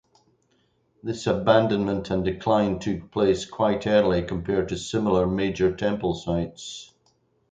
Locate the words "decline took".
2.25-3.11